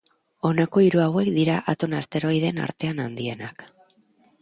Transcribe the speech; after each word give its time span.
Honako 0.47 0.81
hiru 0.85 1.03
hauek 1.03 1.29
dira 1.35 1.59
Aton 1.75 1.95
asteroideen 1.99 2.65
artean 2.67 3.07
handienak. 3.09 3.71